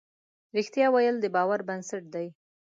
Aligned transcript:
رښتیا 0.55 0.87
ویل 0.91 1.15
د 1.21 1.25
باور 1.35 1.59
بنسټ 1.67 2.03
دی. 2.13 2.27